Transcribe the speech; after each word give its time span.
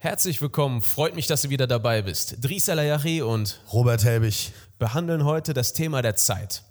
Herzlich 0.00 0.40
willkommen, 0.40 0.80
freut 0.80 1.16
mich, 1.16 1.26
dass 1.26 1.42
du 1.42 1.50
wieder 1.50 1.66
dabei 1.66 2.02
bist. 2.02 2.36
Dries 2.40 2.68
Alayachi 2.68 3.20
und 3.20 3.60
Robert 3.72 4.04
Helbig 4.04 4.52
behandeln 4.78 5.24
heute 5.24 5.54
das 5.54 5.72
Thema 5.72 6.02
der 6.02 6.14
Zeit. 6.14 6.62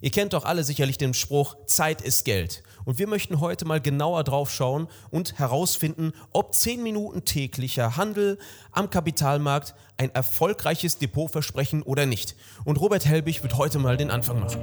Ihr 0.00 0.10
kennt 0.10 0.32
doch 0.32 0.46
alle 0.46 0.64
sicherlich 0.64 0.96
den 0.96 1.12
Spruch, 1.12 1.54
Zeit 1.66 2.00
ist 2.00 2.24
Geld. 2.24 2.62
Und 2.86 2.98
wir 2.98 3.06
möchten 3.08 3.40
heute 3.40 3.66
mal 3.66 3.78
genauer 3.78 4.24
drauf 4.24 4.50
schauen 4.50 4.88
und 5.10 5.38
herausfinden, 5.38 6.14
ob 6.32 6.54
10 6.54 6.82
Minuten 6.82 7.26
täglicher 7.26 7.98
Handel 7.98 8.38
am 8.70 8.88
Kapitalmarkt 8.88 9.74
ein 9.98 10.08
erfolgreiches 10.14 10.96
Depot 10.96 11.30
versprechen 11.30 11.82
oder 11.82 12.06
nicht. 12.06 12.34
Und 12.64 12.80
Robert 12.80 13.04
Helbig 13.04 13.42
wird 13.42 13.58
heute 13.58 13.80
mal 13.80 13.98
den 13.98 14.10
Anfang 14.10 14.40
machen. 14.40 14.62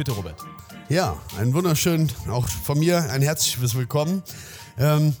Bitte, 0.00 0.12
Robert. 0.12 0.40
Ja, 0.88 1.20
einen 1.36 1.52
wunderschönen, 1.52 2.10
auch 2.30 2.48
von 2.48 2.78
mir 2.78 3.10
ein 3.10 3.20
herzliches 3.20 3.74
Willkommen. 3.74 4.22
Ähm, 4.78 5.14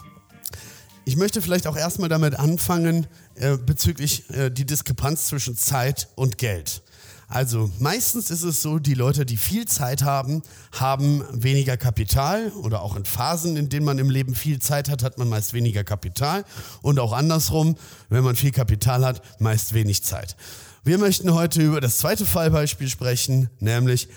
ich 1.04 1.18
möchte 1.18 1.42
vielleicht 1.42 1.66
auch 1.66 1.76
erstmal 1.76 2.08
damit 2.08 2.38
anfangen, 2.38 3.06
äh, 3.34 3.58
bezüglich 3.58 4.30
äh, 4.30 4.48
die 4.48 4.64
Diskrepanz 4.64 5.26
zwischen 5.26 5.54
Zeit 5.54 6.08
und 6.14 6.38
Geld. 6.38 6.80
Also 7.28 7.70
meistens 7.78 8.30
ist 8.30 8.42
es 8.42 8.62
so, 8.62 8.78
die 8.78 8.94
Leute, 8.94 9.26
die 9.26 9.36
viel 9.36 9.66
Zeit 9.68 10.02
haben, 10.02 10.42
haben 10.72 11.24
weniger 11.30 11.76
Kapital 11.76 12.48
oder 12.62 12.80
auch 12.80 12.96
in 12.96 13.04
Phasen, 13.04 13.58
in 13.58 13.68
denen 13.68 13.84
man 13.84 13.98
im 13.98 14.08
Leben 14.08 14.34
viel 14.34 14.60
Zeit 14.60 14.88
hat, 14.88 15.02
hat 15.02 15.18
man 15.18 15.28
meist 15.28 15.52
weniger 15.52 15.84
Kapital 15.84 16.46
und 16.80 16.98
auch 16.98 17.12
andersrum, 17.12 17.76
wenn 18.08 18.24
man 18.24 18.34
viel 18.34 18.50
Kapital 18.50 19.04
hat, 19.04 19.20
meist 19.42 19.74
wenig 19.74 20.04
Zeit. 20.04 20.36
Wir 20.82 20.96
möchten 20.96 21.34
heute 21.34 21.60
über 21.60 21.82
das 21.82 21.98
zweite 21.98 22.24
Fallbeispiel 22.24 22.88
sprechen, 22.88 23.50
nämlich 23.58 24.08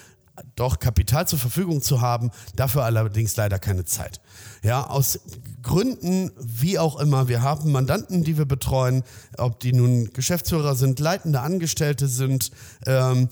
doch 0.55 0.79
Kapital 0.79 1.27
zur 1.27 1.39
Verfügung 1.39 1.81
zu 1.81 2.01
haben, 2.01 2.31
dafür 2.55 2.83
allerdings 2.83 3.35
leider 3.35 3.59
keine 3.59 3.85
Zeit. 3.85 4.21
Ja, 4.63 4.87
aus 4.87 5.19
Gründen, 5.61 6.31
wie 6.39 6.79
auch 6.79 6.99
immer, 6.99 7.27
wir 7.27 7.41
haben 7.41 7.71
Mandanten, 7.71 8.23
die 8.23 8.37
wir 8.37 8.45
betreuen, 8.45 9.03
ob 9.37 9.59
die 9.59 9.73
nun 9.73 10.11
Geschäftsführer 10.13 10.75
sind, 10.75 10.99
leitende 10.99 11.41
Angestellte 11.41 12.07
sind, 12.07 12.51
ähm, 12.85 13.29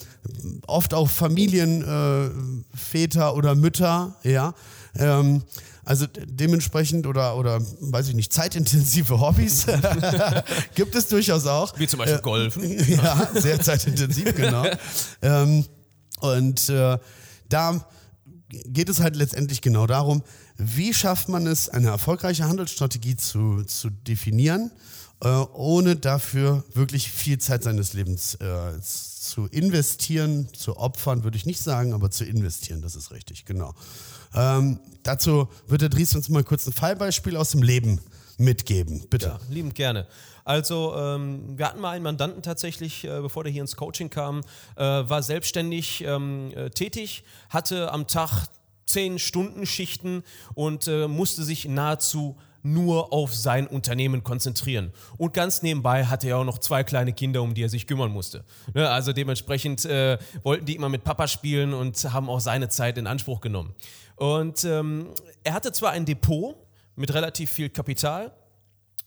oft 0.67 0.93
auch 0.93 1.09
Familienväter 1.09 3.29
äh, 3.29 3.33
oder 3.33 3.55
Mütter, 3.55 4.15
ja. 4.23 4.53
Ähm, 4.95 5.43
also 5.83 6.05
dementsprechend 6.07 7.07
oder, 7.07 7.35
oder 7.37 7.59
weiß 7.79 8.09
ich 8.09 8.15
nicht, 8.15 8.31
zeitintensive 8.31 9.19
Hobbys 9.19 9.65
gibt 10.75 10.95
es 10.95 11.07
durchaus 11.07 11.47
auch. 11.47 11.77
Wie 11.79 11.87
zum 11.87 11.99
Beispiel 11.99 12.19
äh, 12.19 12.21
Golfen. 12.21 12.87
ja, 12.87 13.29
sehr 13.33 13.59
zeitintensiv, 13.59 14.35
genau. 14.35 14.65
ähm, 15.21 15.65
und 16.21 16.69
äh, 16.69 16.97
da 17.49 17.85
geht 18.49 18.89
es 18.89 18.99
halt 18.99 19.15
letztendlich 19.15 19.61
genau 19.61 19.87
darum, 19.87 20.23
wie 20.57 20.93
schafft 20.93 21.29
man 21.29 21.47
es, 21.47 21.69
eine 21.69 21.89
erfolgreiche 21.89 22.47
Handelsstrategie 22.47 23.15
zu, 23.15 23.63
zu 23.63 23.89
definieren, 23.89 24.71
äh, 25.23 25.27
ohne 25.27 25.95
dafür 25.95 26.63
wirklich 26.73 27.11
viel 27.11 27.37
Zeit 27.37 27.63
seines 27.63 27.93
Lebens 27.93 28.35
äh, 28.35 28.79
zu 28.81 29.47
investieren, 29.47 30.47
zu 30.53 30.77
opfern, 30.77 31.23
würde 31.23 31.37
ich 31.37 31.45
nicht 31.45 31.61
sagen, 31.61 31.93
aber 31.93 32.11
zu 32.11 32.25
investieren, 32.25 32.81
das 32.81 32.95
ist 32.95 33.11
richtig, 33.11 33.45
genau. 33.45 33.73
Ähm, 34.33 34.79
dazu 35.03 35.47
wird 35.67 35.81
der 35.81 35.89
Dries 35.89 36.15
uns 36.15 36.29
mal 36.29 36.43
kurz 36.43 36.67
ein 36.67 36.73
Fallbeispiel 36.73 37.35
aus 37.35 37.51
dem 37.51 37.63
Leben 37.63 37.99
mitgeben, 38.37 39.05
bitte. 39.09 39.27
Ja, 39.27 39.39
liebend 39.49 39.75
gerne. 39.75 40.07
Also 40.43 40.95
ähm, 40.95 41.57
wir 41.57 41.67
hatten 41.67 41.79
mal 41.79 41.91
einen 41.91 42.03
Mandanten 42.03 42.41
tatsächlich, 42.41 43.05
äh, 43.05 43.21
bevor 43.21 43.43
der 43.43 43.51
hier 43.51 43.61
ins 43.61 43.75
Coaching 43.75 44.09
kam, 44.09 44.41
äh, 44.75 44.83
war 44.83 45.23
selbstständig 45.23 46.03
ähm, 46.03 46.51
äh, 46.55 46.69
tätig, 46.69 47.23
hatte 47.49 47.91
am 47.91 48.07
Tag 48.07 48.47
zehn 48.85 49.19
Stunden 49.19 49.65
Schichten 49.65 50.23
und 50.53 50.87
äh, 50.87 51.07
musste 51.07 51.43
sich 51.43 51.67
nahezu 51.67 52.37
nur 52.63 53.11
auf 53.11 53.33
sein 53.33 53.67
Unternehmen 53.67 54.23
konzentrieren. 54.23 54.91
Und 55.17 55.33
ganz 55.33 55.61
nebenbei 55.61 56.05
hatte 56.05 56.27
er 56.27 56.37
auch 56.37 56.43
noch 56.43 56.59
zwei 56.59 56.83
kleine 56.83 57.13
Kinder, 57.13 57.41
um 57.41 57.53
die 57.53 57.63
er 57.63 57.69
sich 57.69 57.87
kümmern 57.87 58.11
musste. 58.11 58.43
Ne, 58.73 58.87
also 58.89 59.13
dementsprechend 59.13 59.85
äh, 59.85 60.17
wollten 60.43 60.65
die 60.65 60.75
immer 60.75 60.89
mit 60.89 61.03
Papa 61.03 61.27
spielen 61.27 61.73
und 61.73 62.13
haben 62.13 62.29
auch 62.29 62.39
seine 62.39 62.69
Zeit 62.69 62.97
in 62.97 63.07
Anspruch 63.07 63.41
genommen. 63.41 63.73
Und 64.15 64.63
ähm, 64.65 65.07
er 65.43 65.53
hatte 65.53 65.71
zwar 65.71 65.91
ein 65.91 66.05
Depot 66.05 66.55
mit 67.01 67.13
relativ 67.13 67.49
viel 67.49 67.69
Kapital 67.69 68.31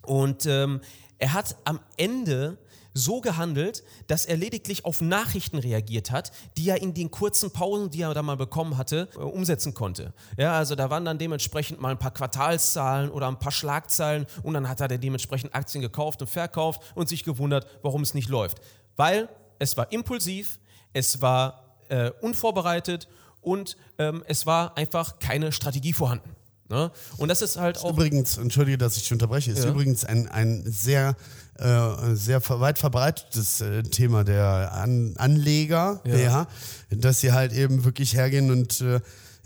und 0.02 0.46
ähm, 0.46 0.80
er 1.18 1.32
hat 1.32 1.56
am 1.64 1.80
Ende 1.96 2.58
so 2.92 3.20
gehandelt, 3.20 3.82
dass 4.06 4.24
er 4.24 4.36
lediglich 4.36 4.84
auf 4.84 5.00
Nachrichten 5.00 5.58
reagiert 5.58 6.12
hat, 6.12 6.30
die 6.56 6.68
er 6.68 6.80
in 6.80 6.94
den 6.94 7.10
kurzen 7.10 7.50
Pausen, 7.50 7.90
die 7.90 8.02
er 8.02 8.14
da 8.14 8.22
mal 8.22 8.36
bekommen 8.36 8.76
hatte, 8.76 9.08
äh, 9.14 9.18
umsetzen 9.18 9.74
konnte. 9.74 10.12
Ja, 10.36 10.52
also 10.52 10.74
da 10.74 10.90
waren 10.90 11.04
dann 11.04 11.18
dementsprechend 11.18 11.80
mal 11.80 11.90
ein 11.90 11.98
paar 11.98 12.12
Quartalszahlen 12.12 13.10
oder 13.10 13.28
ein 13.28 13.38
paar 13.38 13.52
Schlagzeilen 13.52 14.26
und 14.42 14.54
dann 14.54 14.68
hat 14.68 14.80
er 14.80 14.88
dementsprechend 14.88 15.54
Aktien 15.54 15.82
gekauft 15.82 16.20
und 16.20 16.28
verkauft 16.28 16.82
und 16.94 17.08
sich 17.08 17.24
gewundert, 17.24 17.66
warum 17.82 18.02
es 18.02 18.14
nicht 18.14 18.28
läuft. 18.28 18.60
Weil 18.96 19.28
es 19.58 19.76
war 19.76 19.90
impulsiv, 19.90 20.58
es 20.92 21.20
war 21.20 21.78
äh, 21.88 22.10
unvorbereitet 22.20 23.08
und 23.40 23.76
ähm, 23.98 24.24
es 24.26 24.46
war 24.46 24.76
einfach 24.76 25.18
keine 25.18 25.52
Strategie 25.52 25.92
vorhanden. 25.92 26.30
Ne? 26.74 26.90
Und 27.18 27.28
das 27.28 27.40
ist 27.40 27.56
halt 27.56 27.78
auch. 27.78 27.92
Übrigens, 27.92 28.36
entschuldige, 28.36 28.78
dass 28.78 28.96
ich 28.96 29.12
unterbreche, 29.12 29.52
ist 29.52 29.62
ja. 29.62 29.70
übrigens 29.70 30.04
ein, 30.04 30.26
ein 30.26 30.64
sehr, 30.66 31.14
äh, 31.56 32.14
sehr 32.14 32.42
weit 32.48 32.78
verbreitetes 32.78 33.60
äh, 33.60 33.84
Thema 33.84 34.24
der 34.24 34.72
An 34.72 35.14
Anleger, 35.16 36.00
ja. 36.04 36.16
ja. 36.16 36.46
dass 36.90 37.20
sie 37.20 37.32
halt 37.32 37.52
eben 37.52 37.84
wirklich 37.84 38.14
hergehen 38.14 38.50
und 38.50 38.80
äh, 38.80 39.00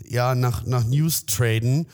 ja, 0.07 0.33
nach, 0.33 0.65
nach 0.65 0.85
News 0.85 1.27
traden, 1.27 1.85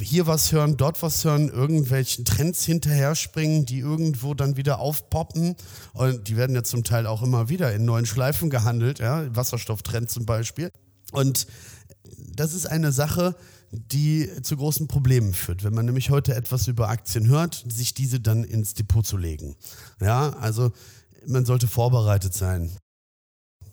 hier 0.00 0.26
was 0.26 0.52
hören, 0.52 0.76
dort 0.76 1.00
was 1.02 1.24
hören, 1.24 1.48
irgendwelchen 1.48 2.26
Trends 2.26 2.64
hinterher 2.64 3.14
springen, 3.14 3.64
die 3.64 3.78
irgendwo 3.78 4.34
dann 4.34 4.56
wieder 4.58 4.78
aufpoppen. 4.78 5.56
Und 5.94 6.28
die 6.28 6.36
werden 6.36 6.54
ja 6.54 6.64
zum 6.64 6.84
Teil 6.84 7.06
auch 7.06 7.22
immer 7.22 7.48
wieder 7.48 7.72
in 7.72 7.84
neuen 7.86 8.04
Schleifen 8.04 8.50
gehandelt, 8.50 8.98
ja, 8.98 9.24
Wasserstofftrend 9.34 10.10
zum 10.10 10.26
Beispiel. 10.26 10.70
Und 11.12 11.46
das 12.18 12.52
ist 12.52 12.66
eine 12.66 12.92
Sache, 12.92 13.36
die 13.72 14.30
zu 14.42 14.56
großen 14.56 14.86
Problemen 14.86 15.32
führt. 15.32 15.64
Wenn 15.64 15.74
man 15.74 15.86
nämlich 15.86 16.10
heute 16.10 16.34
etwas 16.34 16.68
über 16.68 16.88
Aktien 16.88 17.28
hört, 17.28 17.64
sich 17.66 17.94
diese 17.94 18.20
dann 18.20 18.44
ins 18.44 18.74
Depot 18.74 19.04
zu 19.04 19.16
legen. 19.16 19.56
Ja, 20.00 20.30
also 20.40 20.72
man 21.26 21.46
sollte 21.46 21.66
vorbereitet 21.66 22.34
sein. 22.34 22.70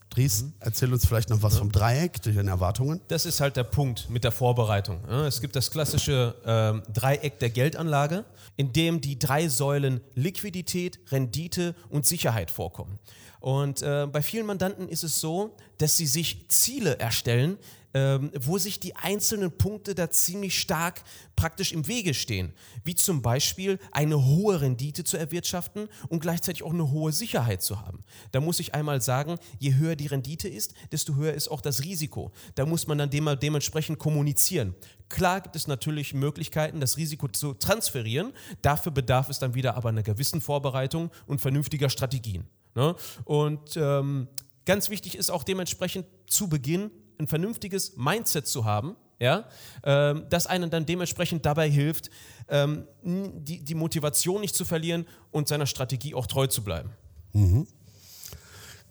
Dries, 0.10 0.42
mhm. 0.42 0.54
erzähl 0.60 0.92
uns 0.92 1.06
vielleicht 1.06 1.30
noch 1.30 1.44
was 1.44 1.54
ja. 1.54 1.60
vom 1.60 1.72
Dreieck, 1.72 2.22
den 2.22 2.48
Erwartungen. 2.48 3.02
Das 3.10 3.26
ist 3.26 3.42
halt 3.42 3.58
der 3.58 3.64
Punkt 3.64 4.10
mit 4.10 4.24
der 4.24 4.32
Vorbereitung. 4.32 5.06
Es 5.08 5.42
gibt 5.42 5.56
das 5.56 5.70
klassische 5.70 6.36
ähm, 6.46 6.82
Dreieck 6.92 7.40
der 7.40 7.50
Geldanlage, 7.50 8.26
in 8.56 8.74
dem 8.74 9.02
die 9.02 9.20
drei 9.20 9.50
Säulen 9.50 10.02
Liquidität, 10.16 11.00
Rendite 11.12 11.76
und 11.90 12.06
Sicherheit 12.06 12.50
vorkommen. 12.50 13.00
Und 13.40 13.82
äh, 13.82 14.08
bei 14.12 14.22
vielen 14.22 14.46
Mandanten 14.46 14.90
ist 14.90 15.04
es 15.04 15.20
so, 15.20 15.56
dass 15.78 15.96
sie 15.96 16.08
sich 16.08 16.50
Ziele 16.50 17.00
erstellen, 17.00 17.58
ähm, 17.94 18.32
wo 18.40 18.58
sich 18.58 18.80
die 18.80 18.96
einzelnen 18.96 19.52
Punkte 19.52 19.96
da 19.96 20.10
ziemlich 20.10 20.60
stark 20.60 21.02
praktisch 21.36 21.72
im 21.72 21.88
Wege 21.88 22.14
stehen. 22.14 22.54
Wie 22.84 22.96
zum 22.96 23.22
Beispiel 23.22 23.80
eine 23.92 24.26
hohe 24.26 24.62
Rendite 24.62 25.04
zu 25.04 25.18
erwirtschaften 25.18 25.88
und 26.08 26.20
gleichzeitig 26.20 26.64
auch 26.64 26.74
eine 26.74 26.92
hohe 26.92 27.12
Sicherheit 27.12 27.62
zu 27.62 27.82
haben. 27.82 28.04
Da 28.32 28.42
muss 28.42 28.60
ich 28.60 28.76
einmal 28.76 29.02
sagen, 29.02 29.38
je 29.58 29.76
höher 29.76 29.96
die 29.96 30.08
Rendite 30.08 30.48
ist, 30.48 30.74
desto 30.92 31.16
höher 31.16 31.34
ist 31.34 31.50
auch 31.50 31.62
das 31.62 31.84
Risiko. 31.84 32.32
Da 32.56 32.66
muss 32.66 32.88
man 32.88 32.98
dann 32.98 33.10
dementsprechend 33.10 34.00
kommunizieren. 34.00 34.76
Klar 35.08 35.42
gibt 35.42 35.56
es 35.56 35.68
natürlich 35.68 36.14
Möglichkeiten, 36.14 36.80
das 36.80 36.98
Risiko 36.98 37.28
zu 37.28 37.54
transferieren. 37.54 38.34
Dafür 38.62 38.92
bedarf 38.92 39.30
es 39.30 39.40
dann 39.40 39.56
wieder 39.56 39.76
aber 39.76 39.90
einer 39.90 40.04
gewissen 40.04 40.42
Vorbereitung 40.42 41.10
und 41.26 41.42
vernünftiger 41.42 41.90
Strategien. 41.90 42.46
Ne? 42.76 42.96
Und 43.26 43.76
ähm, 43.76 44.28
ganz 44.66 44.90
wichtig 44.90 45.16
ist 45.18 45.32
auch 45.32 45.44
dementsprechend 45.44 46.06
zu 46.28 46.48
Beginn 46.48 46.92
ein 47.20 47.28
vernünftiges 47.28 47.98
Mindset 47.98 48.48
zu 48.48 48.66
haben, 48.66 48.96
ja, 49.20 49.46
ähm, 49.84 50.24
das 50.30 50.48
einen 50.48 50.70
dann 50.70 50.86
dementsprechend 50.86 51.46
dabei 51.46 51.70
hilft, 51.70 52.10
ähm, 52.48 52.88
die, 53.04 53.64
die 53.64 53.76
Motivation 53.76 54.42
nicht 54.42 54.56
zu 54.56 54.64
verlieren 54.64 55.06
und 55.32 55.48
seiner 55.48 55.66
Strategie 55.66 56.16
auch 56.16 56.26
treu 56.26 56.48
zu 56.48 56.64
bleiben. 56.64 56.92
Mhm. 57.34 57.68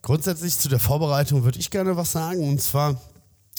Grundsätzlich 0.03 0.57
zu 0.59 0.69
der 0.69 0.79
Vorbereitung 0.79 1.43
würde 1.43 1.59
ich 1.59 1.71
gerne 1.71 1.97
was 1.97 2.13
sagen. 2.13 2.47
Und 2.47 2.61
zwar 2.61 3.01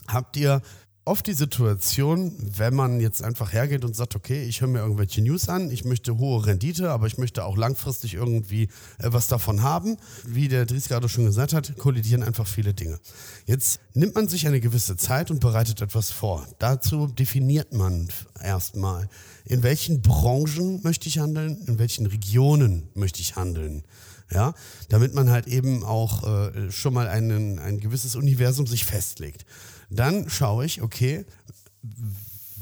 habt 0.08 0.38
ihr 0.38 0.62
oft 1.10 1.26
die 1.26 1.34
Situation, 1.34 2.34
wenn 2.40 2.76
man 2.76 3.00
jetzt 3.02 3.24
einfach 3.24 3.52
hergeht 3.52 3.84
und 3.84 3.96
sagt, 3.96 4.16
okay, 4.16 4.44
ich 4.44 4.62
höre 4.62 4.68
mir 4.68 4.80
irgendwelche 4.80 5.24
News 5.24 5.50
an, 5.50 5.72
ich 5.72 5.84
möchte 5.84 6.20
hohe 6.20 6.46
Rendite, 6.46 6.92
aber 6.92 7.08
ich 7.08 7.18
möchte 7.18 7.46
auch 7.46 7.58
langfristig 7.58 8.14
irgendwie 8.14 8.66
äh, 9.00 9.08
was 9.12 9.28
davon 9.28 9.64
haben. 9.64 9.98
Wie 10.24 10.48
der 10.48 10.68
Dries 10.68 10.88
gerade 10.88 11.10
schon 11.10 11.26
gesagt 11.26 11.54
hat, 11.54 11.76
kollidieren 11.80 12.22
einfach 12.22 12.46
viele 12.46 12.76
Dinge. 12.76 13.00
Jetzt 13.48 13.80
nimmt 13.96 14.14
man 14.14 14.28
sich 14.28 14.46
eine 14.46 14.60
gewisse 14.60 14.98
Zeit 14.98 15.32
und 15.32 15.40
bereitet 15.40 15.82
etwas 15.82 16.12
vor. 16.12 16.48
Dazu 16.60 17.08
definiert 17.08 17.74
man 17.74 18.08
erstmal, 18.40 19.10
in 19.46 19.64
welchen 19.64 20.04
Branchen 20.04 20.82
möchte 20.84 21.10
ich 21.10 21.18
handeln, 21.18 21.58
in 21.66 21.80
welchen 21.80 22.06
Regionen 22.06 22.88
möchte 22.94 23.20
ich 23.20 23.36
handeln 23.36 23.84
ja, 24.32 24.54
damit 24.90 25.16
man 25.16 25.32
halt 25.32 25.48
eben 25.48 25.84
auch 25.84 26.24
äh, 26.54 26.72
schon 26.72 26.94
mal 26.94 27.08
einen, 27.08 27.58
ein 27.58 27.80
gewisses 27.80 28.16
Universum 28.16 28.68
sich 28.68 28.86
festlegt. 28.86 29.44
Dann 29.90 30.30
schaue 30.30 30.66
ich, 30.66 30.82
okay, 30.82 31.26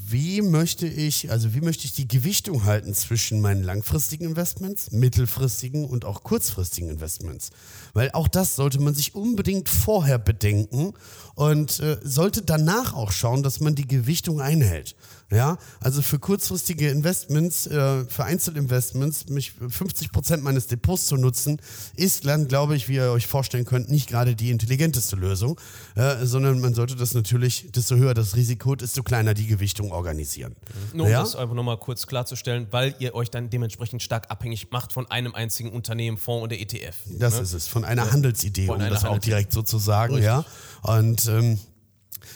wie 0.10 0.42
möchte 0.42 0.88
ich, 0.88 1.30
also 1.32 1.54
wie 1.54 1.60
möchte 1.60 1.84
ich 1.84 1.92
die 1.92 2.08
Gewichtung 2.08 2.64
halten 2.64 2.94
zwischen 2.94 3.42
meinen 3.42 3.62
langfristigen 3.62 4.24
Investments, 4.24 4.92
mittelfristigen 4.92 5.84
und 5.84 6.06
auch 6.06 6.24
kurzfristigen 6.24 6.90
Investments? 6.90 7.50
Weil 7.94 8.12
auch 8.12 8.30
das 8.30 8.56
sollte 8.56 8.80
man 8.80 8.94
sich 8.94 9.16
unbedingt 9.16 9.68
vorher 9.68 10.18
bedenken 10.18 10.94
und 11.38 11.80
äh, 11.82 12.00
sollte 12.04 12.42
danach 12.42 12.96
auch 12.96 13.12
schauen, 13.12 13.44
dass 13.44 13.60
man 13.60 13.76
die 13.76 13.88
Gewichtung 13.88 14.42
einhält. 14.42 14.96
Ja, 15.30 15.58
also 15.82 16.02
für 16.02 16.20
kurzfristige 16.20 16.90
Investments, 16.90 17.68
äh, 17.68 18.06
für 18.06 18.24
Einzelinvestments, 18.24 19.28
mich 19.28 19.52
50 19.52 20.12
Prozent 20.14 20.42
meines 20.42 20.68
Depots 20.68 21.06
zu 21.06 21.18
nutzen, 21.18 21.62
ist 21.96 22.26
dann, 22.26 22.48
glaube 22.48 22.76
ich, 22.78 22.88
wie 22.88 22.96
ihr 22.96 23.12
euch 23.12 23.28
vorstellen 23.28 23.66
könnt, 23.66 23.92
nicht 23.92 24.08
gerade 24.10 24.36
die 24.36 24.52
intelligenteste 24.52 25.16
Lösung, 25.18 25.60
äh, 25.96 26.26
sondern 26.26 26.60
man 26.62 26.74
sollte 26.74 26.96
das 26.96 27.14
natürlich, 27.14 27.70
desto 27.72 27.98
höher 27.98 28.14
das 28.14 28.36
Risiko, 28.38 28.76
desto 28.76 29.04
kleiner 29.04 29.34
die 29.34 29.48
Gewichtung 29.48 29.92
organisieren. 29.92 30.56
Nur 30.94 31.06
um 31.06 31.12
ja? 31.12 31.20
das 31.20 31.36
einfach 31.36 31.56
nochmal 31.56 31.78
kurz 31.78 32.08
klarzustellen, 32.08 32.68
weil 32.72 32.96
ihr 33.00 33.14
euch 33.14 33.30
dann 33.30 33.50
dementsprechend 33.50 34.02
stark 34.02 34.32
abhängig 34.32 34.72
macht 34.72 34.94
von 34.94 35.12
einem 35.12 35.36
einzigen 35.36 35.72
Unternehmen, 35.72 36.18
Fonds 36.18 36.46
oder 36.46 36.58
ETF. 36.58 36.96
Das 37.20 37.36
ne? 37.36 37.42
ist 37.42 37.54
es, 37.54 37.68
von 37.68 37.84
einer 37.84 38.06
ja. 38.06 38.12
Handelsidee, 38.12 38.66
von 38.66 38.82
um 38.82 38.90
das 38.90 39.06
auch 39.06 39.20
direkt 39.20 39.52
so 39.52 39.62
zu 39.62 39.78
sagen. 39.78 40.16
Richtig. 40.16 40.26
Ja. 40.26 40.46
Und 40.82 41.28
ähm, 41.28 41.60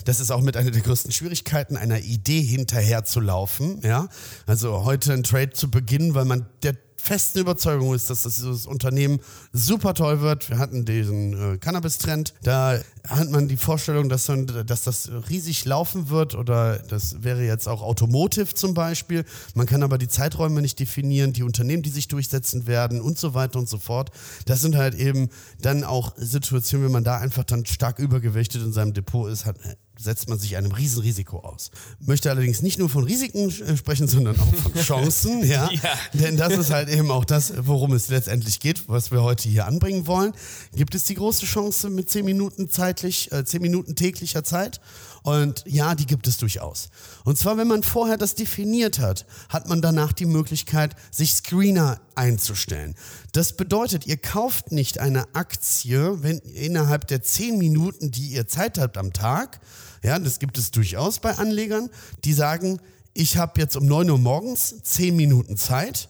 das 0.06 0.20
ist 0.20 0.32
auch 0.32 0.42
mit 0.42 0.58
einer 0.58 0.72
der 0.72 0.82
größten 0.82 1.12
Schwierigkeiten, 1.12 1.78
einer 1.78 2.00
Idee 2.00 2.42
hinterher 2.42 3.04
zu 3.06 3.20
laufen. 3.20 3.82
Ja? 3.84 4.10
Also 4.46 4.84
heute 4.84 5.14
ein 5.14 5.24
Trade 5.24 5.52
zu 5.52 5.70
beginnen, 5.70 6.16
weil 6.16 6.26
man 6.26 6.48
der 6.64 6.76
festen 7.02 7.40
Überzeugung 7.40 7.94
ist, 7.94 8.10
dass 8.10 8.24
das 8.24 8.66
Unternehmen 8.66 9.20
super 9.52 9.94
toll 9.94 10.22
wird. 10.22 10.50
Wir 10.50 10.60
hatten 10.60 10.86
diesen 10.86 11.56
äh, 11.56 11.58
Cannabis-Trend. 11.58 12.34
Da 12.44 12.80
hat 13.08 13.30
man 13.30 13.48
die 13.48 13.58
Vorstellung, 13.58 14.10
dass, 14.10 14.28
man, 14.28 14.48
dass 14.66 14.84
das 14.84 15.10
riesig 15.30 15.66
laufen 15.66 16.10
wird 16.10 16.36
oder 16.36 16.78
das 16.80 17.24
wäre 17.24 17.44
jetzt 17.44 17.68
auch 17.68 17.82
Automotive 17.82 18.54
zum 18.54 18.74
Beispiel. 18.74 19.26
Man 19.56 19.66
kann 19.66 19.84
aber 19.84 19.98
die 19.98 20.08
Zeiträume 20.08 20.62
nicht 20.62 20.80
definieren, 20.80 21.34
die 21.34 21.44
Unternehmen, 21.44 21.84
die 21.84 21.90
sich 21.90 22.08
durchsetzen 22.08 22.68
werden 22.68 23.02
und 23.02 23.18
so 23.18 23.34
weiter 23.34 23.58
und 23.60 23.68
so 23.68 23.80
fort. 23.80 24.12
Das 24.46 24.62
sind 24.62 24.76
halt 24.76 24.96
eben 24.96 25.30
dann 25.62 25.84
auch 25.84 26.14
Situationen, 26.18 26.86
wenn 26.86 26.94
man 26.94 27.04
da 27.04 27.18
einfach 27.18 27.44
dann 27.44 27.66
stark 27.66 28.00
übergewichtet 28.00 28.62
in 28.62 28.74
seinem 28.74 28.94
Depot 28.94 29.30
ist, 29.30 29.46
hat, 29.46 29.58
setzt 30.02 30.30
man 30.30 30.40
sich 30.40 30.58
einem 30.58 30.72
Riesenrisiko 30.72 31.40
aus. 31.40 31.72
Möchte 32.00 32.30
allerdings 32.30 32.62
nicht 32.62 32.80
nur 32.80 32.90
von 32.90 33.04
Risiken 33.04 33.50
äh, 33.50 33.78
sprechen, 33.78 34.08
sondern 34.08 34.40
auch 34.40 34.54
von 34.56 34.74
Chancen, 34.82 35.46
ja? 35.46 35.70
ja. 35.72 35.94
Denn 36.14 36.38
das 36.38 36.54
ist 36.54 36.72
halt 36.72 36.90
eben 36.90 37.12
auch 37.12 37.26
das, 37.26 37.54
worum 37.58 37.94
es 37.94 38.10
letztendlich 38.10 38.60
geht, 38.60 38.88
was 38.90 39.12
wir 39.12 39.22
heute 39.24 39.50
hier 39.50 39.68
anbringen 39.68 40.08
wollen. 40.08 40.34
Gibt 40.74 40.96
es 40.96 41.04
die 41.04 41.16
große 41.16 41.46
Chance 41.46 41.90
mit 41.90 42.10
zehn 42.10 42.26
Minuten 42.26 42.70
zeitlich, 42.70 43.32
äh, 43.32 43.46
zehn 43.46 43.62
Minuten 43.62 43.96
täglicher 43.96 44.44
Zeit? 44.44 44.82
Und 45.24 45.64
ja, 45.68 45.94
die 45.94 46.08
gibt 46.08 46.28
es 46.28 46.38
durchaus. 46.38 46.90
Und 47.26 47.38
zwar, 47.38 47.58
wenn 47.58 47.68
man 47.68 47.84
vorher 47.84 48.18
das 48.18 48.34
definiert 48.34 48.98
hat, 49.00 49.26
hat 49.50 49.70
man 49.70 49.82
danach 49.82 50.14
die 50.14 50.26
Möglichkeit, 50.26 50.96
sich 51.12 51.36
Screener 51.36 52.00
einzustellen. 52.16 52.96
Das 53.32 53.54
bedeutet, 53.54 54.08
ihr 54.08 54.18
kauft 54.18 54.72
nicht 54.72 55.00
eine 55.00 55.36
Aktie, 55.36 56.24
wenn 56.24 56.40
innerhalb 56.40 57.08
der 57.08 57.22
zehn 57.22 57.58
Minuten, 57.60 58.10
die 58.12 58.28
ihr 58.28 58.48
Zeit 58.48 58.80
habt 58.80 58.98
am 58.98 59.14
Tag, 59.14 59.62
ja, 60.04 60.18
das 60.20 60.40
gibt 60.40 60.58
es 60.58 60.72
durchaus 60.72 61.20
bei 61.20 61.38
Anlegern, 61.38 61.90
die 62.24 62.34
sagen, 62.34 62.80
ich 63.14 63.38
habe 63.38 63.60
jetzt 63.60 63.76
um 63.76 63.86
9 63.86 64.10
Uhr 64.10 64.18
morgens 64.18 64.82
10 64.84 65.16
Minuten 65.16 65.58
Zeit 65.58 66.10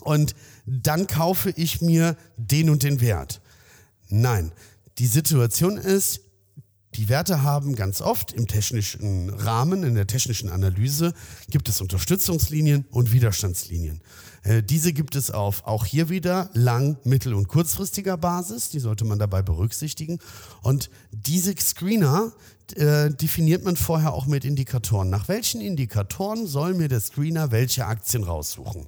und 0.00 0.34
dann 0.66 1.06
kaufe 1.06 1.50
ich 1.50 1.80
mir 1.80 2.16
den 2.36 2.70
und 2.70 2.82
den 2.82 3.00
Wert. 3.00 3.40
Nein, 4.08 4.52
die 4.98 5.06
Situation 5.06 5.76
ist, 5.76 6.20
die 6.94 7.08
Werte 7.08 7.42
haben 7.42 7.74
ganz 7.74 8.02
oft 8.02 8.32
im 8.32 8.46
technischen 8.46 9.30
Rahmen, 9.30 9.82
in 9.82 9.94
der 9.94 10.06
technischen 10.06 10.50
Analyse, 10.50 11.14
gibt 11.48 11.68
es 11.68 11.80
Unterstützungslinien 11.80 12.84
und 12.90 13.12
Widerstandslinien. 13.12 14.02
Äh, 14.42 14.62
diese 14.62 14.92
gibt 14.92 15.16
es 15.16 15.30
auf 15.30 15.66
auch 15.66 15.84
hier 15.84 16.08
wieder 16.08 16.50
lang-, 16.54 16.96
mittel- 17.04 17.34
und 17.34 17.48
kurzfristiger 17.48 18.16
Basis. 18.16 18.70
Die 18.70 18.80
sollte 18.80 19.04
man 19.04 19.18
dabei 19.18 19.42
berücksichtigen. 19.42 20.18
Und 20.62 20.90
diese 21.12 21.54
Screener 21.58 22.32
äh, 22.76 23.10
definiert 23.10 23.64
man 23.64 23.76
vorher 23.76 24.14
auch 24.14 24.26
mit 24.26 24.44
Indikatoren. 24.44 25.10
Nach 25.10 25.28
welchen 25.28 25.60
Indikatoren 25.60 26.46
soll 26.46 26.74
mir 26.74 26.88
der 26.88 27.00
Screener 27.00 27.50
welche 27.50 27.86
Aktien 27.86 28.24
raussuchen? 28.24 28.86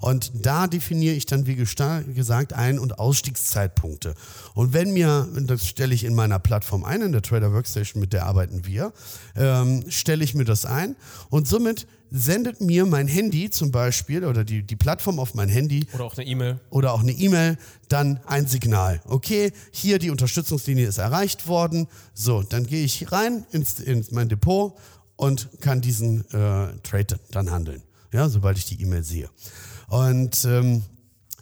Und 0.00 0.32
da 0.42 0.66
definiere 0.66 1.14
ich 1.14 1.26
dann, 1.26 1.46
wie 1.46 1.54
gesagt, 1.54 2.52
Ein- 2.52 2.80
und 2.80 2.98
Ausstiegszeitpunkte. 2.98 4.14
Und 4.54 4.72
wenn 4.72 4.92
mir, 4.92 5.28
das 5.46 5.66
stelle 5.66 5.94
ich 5.94 6.04
in 6.04 6.14
meiner 6.14 6.40
Plattform 6.40 6.84
ein, 6.84 7.02
in 7.02 7.12
der 7.12 7.22
Trader 7.22 7.52
Workstation, 7.52 8.00
mit 8.00 8.12
der 8.12 8.26
arbeiten 8.26 8.66
wir, 8.66 8.92
ähm, 9.36 9.84
stelle 9.88 10.24
ich 10.24 10.34
mir 10.34 10.44
das 10.44 10.66
ein 10.66 10.96
und 11.30 11.46
somit 11.46 11.86
sendet 12.12 12.60
mir 12.60 12.84
mein 12.84 13.08
Handy 13.08 13.48
zum 13.48 13.72
Beispiel 13.72 14.24
oder 14.24 14.44
die, 14.44 14.62
die 14.62 14.76
Plattform 14.76 15.18
auf 15.18 15.34
mein 15.34 15.48
Handy 15.48 15.86
oder 15.94 16.04
auch 16.04 16.16
eine 16.16 16.26
E-Mail 16.26 16.60
oder 16.70 16.92
auch 16.92 17.00
eine 17.00 17.12
E-Mail 17.12 17.56
dann 17.88 18.20
ein 18.26 18.46
Signal. 18.46 19.00
Okay, 19.06 19.52
hier 19.70 19.98
die 19.98 20.10
Unterstützungslinie 20.10 20.86
ist 20.86 20.98
erreicht 20.98 21.48
worden. 21.48 21.88
So, 22.12 22.42
dann 22.42 22.66
gehe 22.66 22.84
ich 22.84 23.10
rein 23.10 23.46
ins, 23.50 23.80
in 23.80 24.04
mein 24.10 24.28
Depot 24.28 24.74
und 25.16 25.48
kann 25.60 25.80
diesen 25.80 26.20
äh, 26.32 26.78
Trade 26.82 27.18
dann 27.30 27.50
handeln. 27.50 27.82
Ja, 28.12 28.28
sobald 28.28 28.58
ich 28.58 28.66
die 28.66 28.80
E-Mail 28.82 29.02
sehe. 29.02 29.30
Und 29.88 30.44
ähm, 30.44 30.82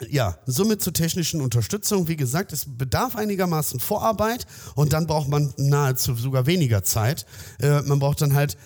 ja, 0.09 0.39
somit 0.47 0.83
zur 0.83 0.93
technischen 0.93 1.41
Unterstützung. 1.41 2.09
Wie 2.09 2.17
gesagt, 2.17 2.53
es 2.53 2.65
bedarf 2.67 3.17
einigermaßen 3.17 3.81
Vorarbeit 3.81 4.47
und 4.75 4.93
dann 4.93 5.07
braucht 5.07 5.29
man 5.29 5.53
nahezu 5.57 6.15
sogar 6.15 6.47
weniger 6.47 6.85
Zeit. 6.85 7.27
Äh, 7.59 7.83
man 7.83 7.99
braucht 7.99 8.23
dann 8.23 8.35
halt 8.35 8.57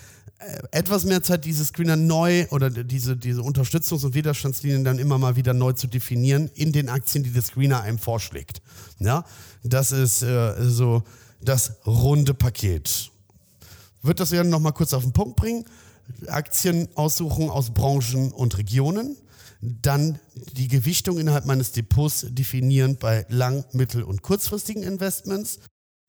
etwas 0.73 1.05
mehr 1.05 1.23
Zeit, 1.23 1.45
diese 1.45 1.64
Screener 1.64 1.97
neu 1.97 2.47
oder 2.50 2.71
diese, 2.71 3.17
diese 3.17 3.41
Unterstützungs- 3.41 4.05
und 4.05 4.14
Widerstandslinien 4.14 4.85
dann 4.85 4.99
immer 4.99 5.19
mal 5.19 5.37
wieder 5.37 5.55
neu 5.55 5.73
zu 5.73 5.87
definieren 5.87 6.50
in 6.55 6.73
den 6.73 6.88
Aktien, 6.88 7.25
die 7.25 7.31
der 7.31 7.43
Screener 7.43 7.81
einem 7.83 7.99
vorschlägt. 7.99 8.61
Ja, 8.99 9.25
das 9.62 9.93
ist 9.93 10.23
äh, 10.23 10.55
so 10.61 11.03
das 11.41 11.76
runde 11.87 12.35
Paket. 12.35 13.11
Wird 14.03 14.21
das 14.21 14.31
ja 14.33 14.45
nochmal 14.45 14.73
kurz 14.73 14.93
auf 14.93 15.03
den 15.03 15.12
Punkt 15.12 15.37
bringen. 15.37 15.64
Aktien 16.26 16.88
aussuchen 16.95 17.49
aus 17.49 17.73
Branchen 17.73 18.33
und 18.33 18.59
Regionen. 18.59 19.17
Dann 19.61 20.19
die 20.53 20.69
Gewichtung 20.69 21.19
innerhalb 21.19 21.47
meines 21.47 21.73
Depots 21.73 22.26
definieren 22.29 22.97
bei 22.97 23.25
lang-, 23.31 23.64
mittel- 23.73 24.03
und 24.03 24.21
kurzfristigen 24.21 24.83
Investments 24.83 25.61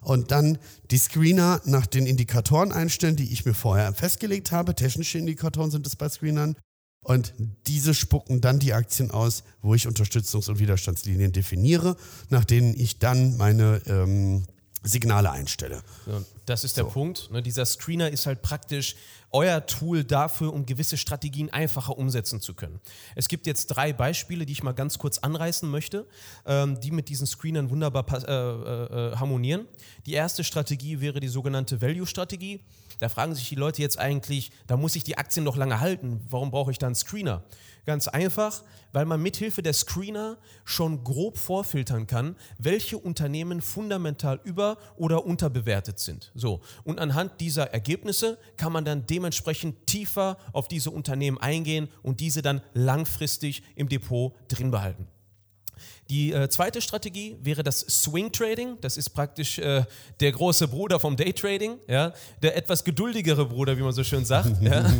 und 0.01 0.31
dann 0.31 0.57
die 0.91 0.97
Screener 0.97 1.61
nach 1.65 1.85
den 1.85 2.05
Indikatoren 2.05 2.71
einstellen, 2.71 3.15
die 3.15 3.31
ich 3.31 3.45
mir 3.45 3.53
vorher 3.53 3.93
festgelegt 3.93 4.51
habe. 4.51 4.75
Technische 4.75 5.17
Indikatoren 5.17 5.71
sind 5.71 5.87
es 5.87 5.95
bei 5.95 6.09
Screenern. 6.09 6.55
Und 7.03 7.33
diese 7.67 7.93
spucken 7.93 8.41
dann 8.41 8.57
die 8.57 8.73
Aktien 8.73 9.11
aus, 9.11 9.43
wo 9.61 9.75
ich 9.75 9.87
Unterstützungs- 9.87 10.49
und 10.49 10.57
Widerstandslinien 10.57 11.31
definiere, 11.31 11.97
nach 12.29 12.45
denen 12.45 12.73
ich 12.73 12.97
dann 12.97 13.37
meine 13.37 13.81
ähm, 13.85 14.45
Signale 14.85 15.31
einstelle. 15.31 15.81
Ja, 16.05 16.21
das 16.45 16.63
ist 16.63 16.77
der 16.77 16.85
so. 16.85 16.91
Punkt. 16.91 17.31
Ne? 17.31 17.41
Dieser 17.41 17.65
Screener 17.65 18.09
ist 18.09 18.25
halt 18.25 18.41
praktisch 18.41 18.95
euer 19.31 19.65
Tool 19.65 20.03
dafür, 20.03 20.53
um 20.53 20.65
gewisse 20.65 20.95
Strategien 20.95 21.51
einfacher 21.51 21.97
umsetzen 21.97 22.39
zu 22.39 22.53
können. 22.53 22.79
Es 23.15 23.27
gibt 23.27 23.47
jetzt 23.47 23.67
drei 23.67 23.91
Beispiele, 23.91 24.45
die 24.45 24.53
ich 24.53 24.63
mal 24.63 24.73
ganz 24.73 24.97
kurz 24.97 25.17
anreißen 25.17 25.69
möchte, 25.69 26.07
ähm, 26.45 26.79
die 26.79 26.91
mit 26.91 27.09
diesen 27.09 27.27
Screenern 27.27 27.69
wunderbar 27.69 28.05
äh, 28.13 28.31
äh, 28.31 29.11
äh, 29.11 29.15
harmonieren. 29.17 29.67
Die 30.05 30.13
erste 30.13 30.43
Strategie 30.43 31.01
wäre 31.01 31.19
die 31.19 31.27
sogenannte 31.27 31.81
Value-Strategie. 31.81 32.61
Da 32.99 33.09
fragen 33.09 33.35
sich 33.35 33.49
die 33.49 33.55
Leute 33.55 33.81
jetzt 33.81 33.99
eigentlich, 33.99 34.51
da 34.67 34.77
muss 34.77 34.95
ich 34.95 35.03
die 35.03 35.17
Aktien 35.17 35.43
noch 35.43 35.57
lange 35.57 35.79
halten, 35.79 36.21
warum 36.29 36.51
brauche 36.51 36.71
ich 36.71 36.77
dann 36.77 36.95
Screener? 36.95 37.43
Ganz 37.85 38.07
einfach, 38.07 38.63
weil 38.93 39.05
man 39.05 39.21
mithilfe 39.21 39.61
der 39.61 39.73
Screener 39.73 40.37
schon 40.63 41.03
grob 41.03 41.37
vorfiltern 41.37 42.07
kann, 42.07 42.35
welche 42.57 42.97
Unternehmen 42.97 43.61
fundamental 43.61 44.39
über- 44.43 44.77
oder 44.97 45.25
unterbewertet 45.25 45.99
sind. 45.99 46.31
So. 46.33 46.61
Und 46.83 46.99
anhand 46.99 47.39
dieser 47.41 47.71
Ergebnisse 47.73 48.39
kann 48.57 48.71
man 48.71 48.85
dann 48.85 49.05
dementsprechend 49.05 49.85
tiefer 49.85 50.37
auf 50.51 50.67
diese 50.67 50.89
Unternehmen 50.89 51.37
eingehen 51.37 51.89
und 52.01 52.21
diese 52.21 52.41
dann 52.41 52.61
langfristig 52.73 53.61
im 53.75 53.87
Depot 53.87 54.33
drin 54.47 54.71
behalten. 54.71 55.07
Die 56.09 56.31
äh, 56.31 56.49
zweite 56.49 56.81
Strategie 56.81 57.37
wäre 57.41 57.63
das 57.63 57.79
Swing 57.79 58.31
Trading. 58.31 58.77
Das 58.81 58.97
ist 58.97 59.09
praktisch 59.09 59.57
äh, 59.57 59.83
der 60.19 60.31
große 60.31 60.67
Bruder 60.67 60.99
vom 60.99 61.15
Day 61.15 61.33
Trading, 61.33 61.79
ja? 61.87 62.13
der 62.41 62.55
etwas 62.55 62.83
geduldigere 62.83 63.45
Bruder, 63.45 63.77
wie 63.77 63.81
man 63.81 63.91
so 63.91 64.03
schön 64.03 64.25
sagt. 64.25 64.51
ja? 64.61 64.85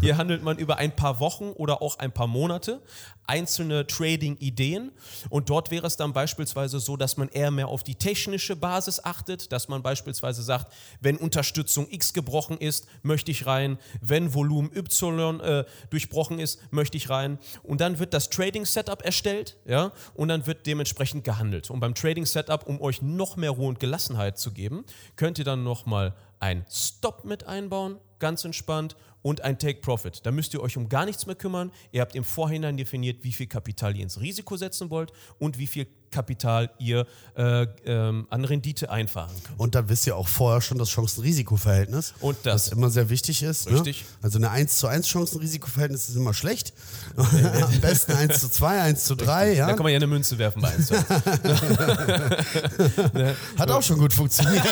Hier 0.00 0.16
handelt 0.16 0.42
man 0.42 0.58
über 0.58 0.76
ein 0.76 0.94
paar 0.94 1.20
Wochen 1.20 1.50
oder 1.50 1.80
auch 1.80 1.98
ein 1.98 2.12
paar 2.12 2.26
Monate 2.26 2.82
einzelne 3.28 3.86
Trading-Ideen 3.86 4.90
und 5.28 5.50
dort 5.50 5.70
wäre 5.70 5.86
es 5.86 5.96
dann 5.96 6.12
beispielsweise 6.12 6.80
so, 6.80 6.96
dass 6.96 7.16
man 7.16 7.28
eher 7.28 7.50
mehr 7.50 7.68
auf 7.68 7.82
die 7.82 7.94
technische 7.94 8.56
Basis 8.56 9.04
achtet, 9.04 9.52
dass 9.52 9.68
man 9.68 9.82
beispielsweise 9.82 10.42
sagt, 10.42 10.72
wenn 11.00 11.16
Unterstützung 11.16 11.86
X 11.90 12.14
gebrochen 12.14 12.58
ist, 12.58 12.86
möchte 13.02 13.30
ich 13.30 13.46
rein, 13.46 13.78
wenn 14.00 14.32
Volumen 14.32 14.74
Y 14.74 15.40
äh, 15.40 15.64
durchbrochen 15.90 16.38
ist, 16.38 16.60
möchte 16.72 16.96
ich 16.96 17.10
rein 17.10 17.38
und 17.62 17.80
dann 17.80 17.98
wird 17.98 18.14
das 18.14 18.30
Trading-Setup 18.68 19.02
erstellt 19.04 19.56
ja, 19.64 19.92
und 20.14 20.28
dann 20.28 20.46
wird 20.46 20.66
dementsprechend 20.66 21.24
gehandelt. 21.24 21.70
Und 21.70 21.80
beim 21.80 21.94
Trading-Setup, 21.94 22.66
um 22.66 22.80
euch 22.80 23.02
noch 23.02 23.36
mehr 23.36 23.50
Ruhe 23.50 23.68
und 23.68 23.80
Gelassenheit 23.80 24.38
zu 24.38 24.52
geben, 24.52 24.84
könnt 25.16 25.38
ihr 25.38 25.44
dann 25.44 25.64
nochmal 25.64 26.14
ein 26.40 26.64
Stop 26.70 27.24
mit 27.24 27.44
einbauen, 27.44 27.98
ganz 28.18 28.44
entspannt 28.44 28.96
und 29.22 29.42
ein 29.42 29.58
Take 29.58 29.80
Profit. 29.80 30.20
Da 30.24 30.30
müsst 30.30 30.54
ihr 30.54 30.62
euch 30.62 30.76
um 30.76 30.88
gar 30.88 31.04
nichts 31.04 31.26
mehr 31.26 31.36
kümmern. 31.36 31.70
Ihr 31.92 32.00
habt 32.00 32.14
im 32.14 32.24
Vorhinein 32.24 32.76
definiert, 32.76 33.22
wie 33.22 33.32
viel 33.32 33.46
Kapital 33.46 33.96
ihr 33.96 34.02
ins 34.02 34.20
Risiko 34.20 34.56
setzen 34.56 34.90
wollt 34.90 35.12
und 35.38 35.58
wie 35.58 35.66
viel 35.66 35.86
Kapital 36.10 36.70
ihr 36.78 37.06
äh, 37.36 37.66
ähm, 37.84 38.26
an 38.30 38.44
Rendite 38.44 38.90
einfahren 38.90 39.34
könnt. 39.44 39.60
Und 39.60 39.74
da 39.74 39.88
wisst 39.88 40.06
ihr 40.06 40.16
auch 40.16 40.28
vorher 40.28 40.60
schon 40.60 40.78
das 40.78 40.88
Chancen-Risiko-Verhältnis. 40.90 42.14
Und 42.20 42.38
das. 42.44 42.68
Was 42.68 42.72
immer 42.72 42.90
sehr 42.90 43.10
wichtig 43.10 43.42
ist. 43.42 43.68
ne? 43.68 43.76
Richtig. 43.76 44.04
Also 44.22 44.38
eine 44.38 44.50
1 44.50 44.78
zu 44.78 44.86
1 44.86 45.06
Chancen-Risiko-Verhältnis 45.06 46.08
ist 46.08 46.16
immer 46.16 46.34
schlecht. 46.34 46.72
Am 47.16 47.80
besten 47.80 48.12
1 48.12 48.40
zu 48.40 48.50
2, 48.50 48.80
1 48.80 49.04
zu 49.04 49.16
3. 49.16 49.54
Ja? 49.54 49.66
Da 49.66 49.74
kann 49.74 49.82
man 49.82 49.92
ja 49.92 49.96
eine 49.96 50.06
Münze 50.06 50.38
werfen 50.38 50.62
bei 50.62 50.70
1. 50.70 50.90
Hat 53.58 53.70
auch 53.70 53.82
schon 53.82 53.98
gut 53.98 54.12
funktioniert. 54.12 54.64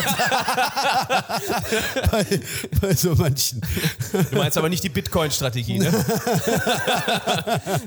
bei, 2.10 2.40
bei 2.80 2.94
so 2.94 3.14
manchen. 3.14 3.60
Du 4.30 4.35
meinst 4.36 4.56
aber 4.58 4.68
nicht 4.68 4.84
die 4.84 4.88
Bitcoin-Strategie, 4.88 5.78
ne? 5.78 5.90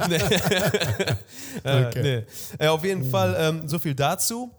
nee. 0.09 0.19
Äh, 1.63 1.85
Okay. 1.85 2.01
nee. 2.59 2.65
Äh, 2.65 2.67
auf 2.67 2.83
jeden 2.83 3.09
Fall 3.09 3.35
ähm, 3.39 3.67
so 3.67 3.79
viel 3.79 3.95
dazu. 3.95 4.51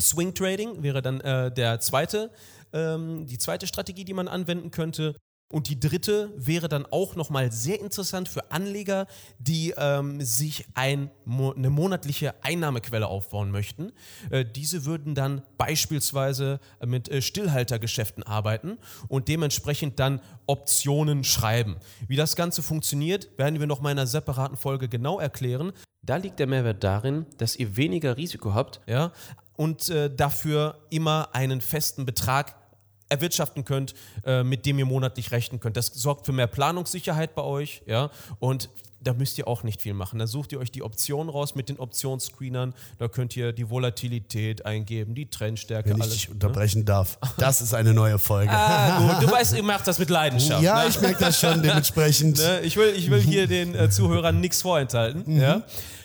Swing 0.00 0.34
Trading 0.34 0.82
wäre 0.82 1.02
dann 1.02 1.20
äh, 1.20 1.52
der 1.52 1.78
zweite, 1.80 2.30
ähm, 2.72 3.26
die 3.26 3.38
zweite 3.38 3.66
Strategie, 3.66 4.04
die 4.04 4.14
man 4.14 4.28
anwenden 4.28 4.70
könnte. 4.70 5.14
Und 5.48 5.68
die 5.68 5.78
dritte 5.78 6.32
wäre 6.36 6.68
dann 6.68 6.86
auch 6.86 7.14
nochmal 7.14 7.52
sehr 7.52 7.80
interessant 7.80 8.28
für 8.28 8.50
Anleger, 8.50 9.06
die 9.38 9.72
ähm, 9.76 10.20
sich 10.20 10.66
ein, 10.74 11.08
mo 11.24 11.52
eine 11.52 11.70
monatliche 11.70 12.34
Einnahmequelle 12.42 13.06
aufbauen 13.06 13.52
möchten. 13.52 13.92
Äh, 14.30 14.44
diese 14.44 14.84
würden 14.84 15.14
dann 15.14 15.42
beispielsweise 15.56 16.58
mit 16.84 17.08
äh, 17.08 17.22
Stillhaltergeschäften 17.22 18.24
arbeiten 18.24 18.78
und 19.06 19.28
dementsprechend 19.28 20.00
dann 20.00 20.20
Optionen 20.46 21.22
schreiben. 21.22 21.76
Wie 22.08 22.16
das 22.16 22.34
Ganze 22.34 22.60
funktioniert, 22.60 23.28
werden 23.38 23.60
wir 23.60 23.68
noch 23.68 23.80
mal 23.80 23.92
in 23.92 23.98
einer 23.98 24.08
separaten 24.08 24.56
Folge 24.56 24.88
genau 24.88 25.20
erklären. 25.20 25.72
Da 26.02 26.16
liegt 26.16 26.40
der 26.40 26.48
Mehrwert 26.48 26.82
darin, 26.82 27.24
dass 27.38 27.54
ihr 27.54 27.76
weniger 27.76 28.16
Risiko 28.16 28.52
habt 28.52 28.80
ja, 28.88 29.12
und 29.56 29.90
äh, 29.90 30.12
dafür 30.14 30.78
immer 30.90 31.28
einen 31.34 31.60
festen 31.60 32.04
Betrag 32.04 32.65
erwirtschaften 33.08 33.64
könnt, 33.64 33.94
äh, 34.24 34.42
mit 34.42 34.66
dem 34.66 34.78
ihr 34.78 34.86
monatlich 34.86 35.30
rechnen 35.32 35.60
könnt. 35.60 35.76
Das 35.76 35.86
sorgt 35.86 36.26
für 36.26 36.32
mehr 36.32 36.46
Planungssicherheit 36.46 37.34
bei 37.34 37.42
euch, 37.42 37.82
ja, 37.86 38.10
und 38.38 38.68
da 39.06 39.12
müsst 39.12 39.38
ihr 39.38 39.46
auch 39.46 39.62
nicht 39.62 39.82
viel 39.82 39.94
machen. 39.94 40.18
Da 40.18 40.26
sucht 40.26 40.52
ihr 40.52 40.58
euch 40.58 40.72
die 40.72 40.82
Optionen 40.82 41.28
raus 41.28 41.54
mit 41.54 41.68
den 41.68 41.78
Optionsscreenern. 41.78 42.74
Da 42.98 43.06
könnt 43.08 43.36
ihr 43.36 43.52
die 43.52 43.70
Volatilität 43.70 44.66
eingeben, 44.66 45.14
die 45.14 45.30
Trendstärke, 45.30 45.90
Wenn 45.90 45.96
ich 45.98 46.02
alles. 46.02 46.14
dich 46.14 46.30
unterbrechen 46.30 46.84
darf. 46.84 47.18
Das 47.36 47.60
ist 47.60 47.74
eine 47.74 47.92
neue 47.92 48.18
Folge. 48.18 48.50
Ah, 48.50 48.98
gut, 48.98 49.28
du 49.28 49.32
weißt, 49.32 49.54
ihr 49.56 49.62
macht 49.62 49.86
das 49.86 49.98
mit 49.98 50.10
Leidenschaft. 50.10 50.62
ja, 50.62 50.82
ne? 50.82 50.88
ich 50.88 51.00
merke 51.00 51.20
das 51.20 51.38
schon 51.38 51.62
dementsprechend. 51.62 52.38
Ne? 52.46 52.60
Ich, 52.62 52.76
will, 52.76 52.92
ich 52.96 53.10
will 53.10 53.20
hier 53.20 53.46
den 53.46 53.74
äh, 53.74 53.88
Zuhörern 53.90 54.40
nichts 54.40 54.62
vorenthalten. 54.62 55.38
Ja? 55.38 55.62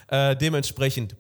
Äh, 0.08 0.36
dementsprechend. 0.36 1.16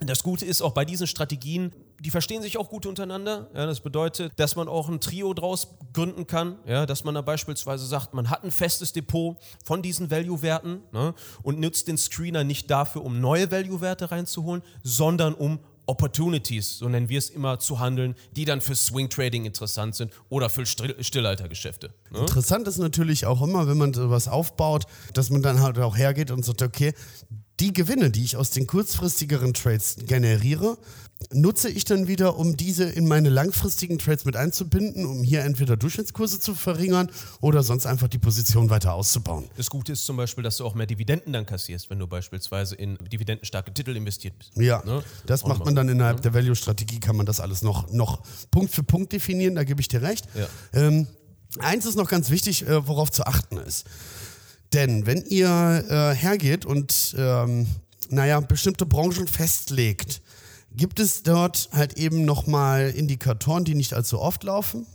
Das 0.00 0.22
Gute 0.22 0.44
ist 0.44 0.62
auch 0.62 0.72
bei 0.72 0.84
diesen 0.84 1.08
Strategien, 1.08 1.72
die 2.00 2.10
verstehen 2.10 2.40
sich 2.40 2.56
auch 2.56 2.68
gut 2.68 2.86
untereinander. 2.86 3.50
Ja, 3.52 3.66
das 3.66 3.80
bedeutet, 3.80 4.32
dass 4.36 4.54
man 4.54 4.68
auch 4.68 4.88
ein 4.88 5.00
Trio 5.00 5.34
draus 5.34 5.68
gründen 5.92 6.26
kann. 6.26 6.56
Ja, 6.66 6.86
dass 6.86 7.02
man 7.02 7.16
da 7.16 7.20
beispielsweise 7.20 7.84
sagt, 7.84 8.14
man 8.14 8.30
hat 8.30 8.44
ein 8.44 8.52
festes 8.52 8.92
Depot 8.92 9.36
von 9.64 9.82
diesen 9.82 10.10
Value-Werten 10.10 10.82
ne, 10.92 11.14
und 11.42 11.58
nutzt 11.58 11.88
den 11.88 11.98
Screener 11.98 12.44
nicht 12.44 12.70
dafür, 12.70 13.04
um 13.04 13.20
neue 13.20 13.50
Value-Werte 13.50 14.12
reinzuholen, 14.12 14.62
sondern 14.84 15.34
um 15.34 15.58
Opportunities, 15.88 16.78
so 16.78 16.88
nennen 16.88 17.08
wir 17.08 17.18
es 17.18 17.30
immer, 17.30 17.58
zu 17.58 17.80
handeln, 17.80 18.14
die 18.36 18.44
dann 18.44 18.60
für 18.60 18.74
Swing 18.74 19.08
Trading 19.08 19.46
interessant 19.46 19.94
sind 19.94 20.12
oder 20.28 20.50
für 20.50 20.66
Still 20.66 20.94
Stillhaltergeschäfte. 21.02 21.94
Ne? 22.10 22.18
Interessant 22.20 22.68
ist 22.68 22.76
natürlich 22.76 23.24
auch 23.24 23.40
immer, 23.40 23.66
wenn 23.66 23.78
man 23.78 23.94
sowas 23.94 24.28
aufbaut, 24.28 24.84
dass 25.14 25.30
man 25.30 25.42
dann 25.42 25.62
halt 25.62 25.78
auch 25.78 25.96
hergeht 25.96 26.30
und 26.30 26.44
sagt, 26.44 26.60
okay, 26.60 26.92
die 27.60 27.72
Gewinne, 27.72 28.10
die 28.10 28.24
ich 28.24 28.36
aus 28.36 28.50
den 28.50 28.66
kurzfristigeren 28.66 29.52
Trades 29.54 29.96
generiere, 30.06 30.78
nutze 31.32 31.68
ich 31.68 31.84
dann 31.84 32.06
wieder, 32.06 32.38
um 32.38 32.56
diese 32.56 32.84
in 32.84 33.08
meine 33.08 33.28
langfristigen 33.28 33.98
Trades 33.98 34.24
mit 34.24 34.36
einzubinden, 34.36 35.04
um 35.04 35.24
hier 35.24 35.42
entweder 35.42 35.76
Durchschnittskurse 35.76 36.38
zu 36.38 36.54
verringern 36.54 37.10
oder 37.40 37.64
sonst 37.64 37.86
einfach 37.86 38.06
die 38.06 38.18
Position 38.18 38.70
weiter 38.70 38.94
auszubauen. 38.94 39.50
Das 39.56 39.68
Gute 39.68 39.92
ist 39.92 40.06
zum 40.06 40.16
Beispiel, 40.16 40.44
dass 40.44 40.58
du 40.58 40.64
auch 40.64 40.74
mehr 40.74 40.86
Dividenden 40.86 41.32
dann 41.32 41.44
kassierst, 41.44 41.90
wenn 41.90 41.98
du 41.98 42.06
beispielsweise 42.06 42.76
in 42.76 42.96
dividendenstarke 43.10 43.74
Titel 43.74 43.96
investiert 43.96 44.38
bist. 44.38 44.52
Ja, 44.56 44.80
Ne? 44.84 45.02
das 45.26 45.44
macht 45.44 45.64
man 45.64 45.74
dann 45.74 45.88
innerhalb 45.88 46.22
der 46.22 46.32
Value-Strategie, 46.34 47.00
kann 47.00 47.16
man 47.16 47.26
das 47.26 47.40
alles 47.40 47.62
noch, 47.62 47.90
noch 47.90 48.22
Punkt 48.52 48.72
für 48.72 48.84
Punkt 48.84 49.12
definieren, 49.12 49.56
da 49.56 49.64
gebe 49.64 49.80
ich 49.80 49.88
dir 49.88 50.02
recht. 50.02 50.24
Ja. 50.36 50.46
Ähm, 50.72 51.08
eins 51.58 51.84
ist 51.84 51.96
noch 51.96 52.08
ganz 52.08 52.30
wichtig, 52.30 52.64
äh, 52.68 52.86
worauf 52.86 53.10
zu 53.10 53.26
achten 53.26 53.58
ist. 53.58 53.86
Denn 54.72 55.06
wenn 55.06 55.24
ihr 55.24 55.84
äh, 55.88 56.14
hergeht 56.14 56.64
und, 56.66 57.14
ähm, 57.18 57.66
naja, 58.10 58.40
bestimmte 58.40 58.86
Branchen 58.86 59.26
festlegt, 59.26 60.20
gibt 60.74 61.00
es 61.00 61.22
dort 61.22 61.70
halt 61.72 61.94
eben 61.94 62.24
nochmal 62.24 62.90
Indikatoren, 62.90 63.64
die 63.64 63.74
nicht 63.74 63.94
allzu 63.94 64.20
oft 64.20 64.44
laufen. 64.44 64.86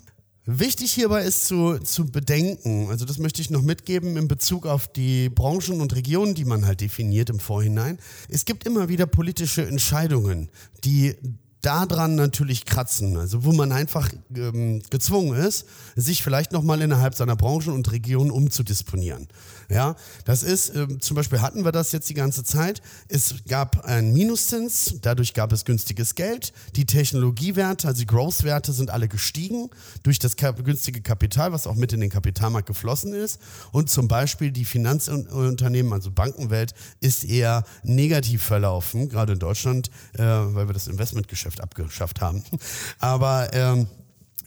Wichtig 0.45 0.91
hierbei 0.91 1.23
ist 1.23 1.47
zu, 1.47 1.77
zu 1.79 2.05
bedenken, 2.05 2.89
also 2.89 3.05
das 3.05 3.17
möchte 3.17 3.41
ich 3.41 3.49
noch 3.49 3.61
mitgeben 3.61 4.17
in 4.17 4.27
Bezug 4.27 4.65
auf 4.65 4.89
die 4.89 5.29
Branchen 5.29 5.79
und 5.79 5.95
Regionen, 5.95 6.35
die 6.35 6.43
man 6.43 6.65
halt 6.65 6.81
definiert 6.81 7.29
im 7.29 7.39
Vorhinein. 7.39 7.97
Es 8.27 8.43
gibt 8.43 8.65
immer 8.65 8.89
wieder 8.89 9.05
politische 9.05 9.65
Entscheidungen, 9.65 10.49
die 10.83 11.15
daran 11.63 12.15
natürlich 12.15 12.65
kratzen, 12.65 13.17
also 13.17 13.45
wo 13.45 13.53
man 13.53 13.71
einfach 13.71 14.11
ähm, 14.35 14.81
gezwungen 14.89 15.33
ist, 15.35 15.65
sich 15.95 16.21
vielleicht 16.21 16.51
nochmal 16.51 16.81
innerhalb 16.81 17.15
seiner 17.15 17.37
Branchen 17.37 17.73
und 17.73 17.89
Regionen 17.91 18.31
umzudisponieren. 18.31 19.29
Ja, 19.69 19.95
das 20.25 20.43
ist, 20.43 20.75
ähm, 20.75 20.99
zum 20.99 21.15
Beispiel 21.15 21.41
hatten 21.41 21.63
wir 21.63 21.71
das 21.71 21.93
jetzt 21.93 22.09
die 22.09 22.13
ganze 22.13 22.43
Zeit. 22.43 22.81
Es 23.07 23.35
gab 23.47 23.85
einen 23.85 24.11
Minuszins, 24.11 24.95
dadurch 25.01 25.33
gab 25.33 25.53
es 25.53 25.63
günstiges 25.63 26.15
Geld. 26.15 26.51
Die 26.75 26.85
Technologiewerte, 26.85 27.87
also 27.87 28.01
die 28.01 28.07
Growth-Werte 28.07 28.73
sind 28.73 28.89
alle 28.89 29.07
gestiegen 29.07 29.69
durch 30.03 30.19
das 30.19 30.35
kap 30.35 30.63
günstige 30.63 31.01
Kapital, 31.01 31.53
was 31.53 31.65
auch 31.65 31.75
mit 31.75 31.93
in 31.93 32.01
den 32.01 32.09
Kapitalmarkt 32.09 32.67
geflossen 32.67 33.13
ist. 33.13 33.39
Und 33.71 33.89
zum 33.89 34.09
Beispiel 34.09 34.51
die 34.51 34.65
Finanzunternehmen, 34.65 35.93
also 35.93 36.11
Bankenwelt, 36.11 36.73
ist 36.99 37.23
eher 37.23 37.63
negativ 37.83 38.43
verlaufen, 38.43 39.07
gerade 39.07 39.33
in 39.33 39.39
Deutschland, 39.39 39.89
äh, 40.13 40.23
weil 40.23 40.67
wir 40.67 40.73
das 40.73 40.87
Investmentgeschäft 40.87 41.52
abgeschafft 41.61 42.21
haben. 42.21 42.43
Aber 42.99 43.53
ähm, 43.53 43.87